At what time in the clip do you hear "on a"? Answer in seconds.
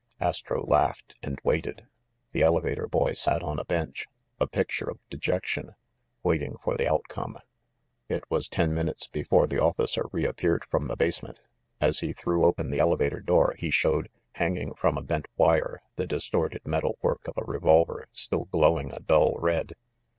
3.43-3.65